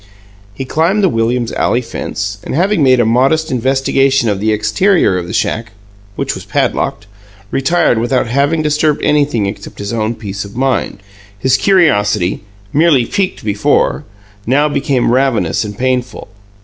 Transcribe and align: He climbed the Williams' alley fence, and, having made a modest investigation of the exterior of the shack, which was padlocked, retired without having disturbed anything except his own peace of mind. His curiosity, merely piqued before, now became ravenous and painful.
He 0.55 0.65
climbed 0.65 1.03
the 1.03 1.09
Williams' 1.09 1.51
alley 1.51 1.83
fence, 1.83 2.39
and, 2.43 2.55
having 2.55 2.81
made 2.81 2.99
a 2.99 3.05
modest 3.05 3.51
investigation 3.51 4.29
of 4.29 4.39
the 4.39 4.51
exterior 4.51 5.15
of 5.15 5.27
the 5.27 5.31
shack, 5.31 5.73
which 6.15 6.33
was 6.33 6.43
padlocked, 6.43 7.05
retired 7.51 7.99
without 7.99 8.25
having 8.25 8.63
disturbed 8.63 9.03
anything 9.03 9.45
except 9.45 9.77
his 9.77 9.93
own 9.93 10.15
peace 10.15 10.43
of 10.43 10.55
mind. 10.55 11.03
His 11.37 11.55
curiosity, 11.55 12.41
merely 12.73 13.05
piqued 13.05 13.45
before, 13.45 14.03
now 14.47 14.67
became 14.67 15.11
ravenous 15.11 15.63
and 15.63 15.77
painful. 15.77 16.29